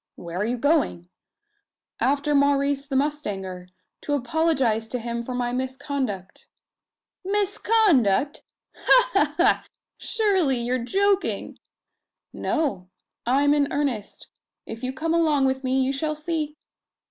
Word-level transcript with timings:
"Where 0.15 0.37
are 0.39 0.45
you 0.45 0.57
going?" 0.57 1.09
"After 1.99 2.33
Maurice 2.33 2.87
the 2.87 2.95
mustanger 2.95 3.67
to 4.01 4.13
apologise 4.15 4.87
to 4.87 4.97
him 4.97 5.21
for 5.21 5.35
my 5.35 5.51
misconduct." 5.51 6.47
"Misconduct! 7.23 8.41
Ha 8.75 9.09
ha 9.13 9.33
ha! 9.37 9.65
Surely 9.99 10.57
you 10.59 10.73
are 10.73 10.79
joking?" 10.79 11.59
"No. 12.33 12.89
I'm 13.27 13.53
in 13.53 13.71
earnest. 13.71 14.25
If 14.65 14.81
you 14.81 14.91
come 14.91 15.13
along 15.13 15.45
with 15.45 15.63
me, 15.63 15.79
you 15.83 15.93
shall 15.93 16.15
see!" 16.15 16.55